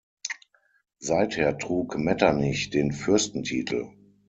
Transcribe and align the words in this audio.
Seither 0.97 1.59
trug 1.59 1.95
Metternich 1.95 2.71
den 2.71 2.91
Fürstentitel. 2.91 3.91